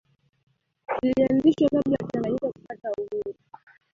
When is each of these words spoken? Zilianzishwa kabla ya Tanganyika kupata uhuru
Zilianzishwa 1.01 1.67
kabla 1.71 1.91
ya 2.01 2.07
Tanganyika 2.07 2.51
kupata 2.51 2.91
uhuru 2.97 3.33